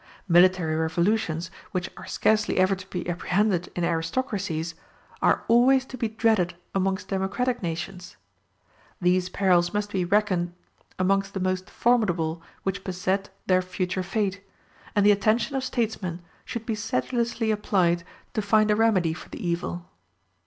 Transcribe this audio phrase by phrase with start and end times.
[0.27, 4.73] Military revolutions, which are scarcely ever to be apprehended in aristocracies,
[5.21, 8.17] are always to be dreaded amongst democratic nations.
[8.99, 10.53] These perils must be reckoned
[10.97, 14.41] amongst the most formidable which beset their future fate,
[14.95, 19.47] and the attention of statesmen should be sedulously applied to find a remedy for the
[19.47, 19.87] evil.